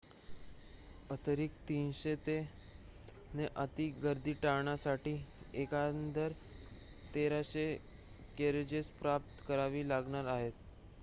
[1.09, 2.37] अतिरिक्त 300
[3.33, 5.13] ने अति गर्दी टाळण्यासाठी
[5.55, 6.33] एकंदर
[7.13, 7.67] 1,300
[8.37, 10.53] कॅरेजेस प्राप्त करावी लागणार आहेत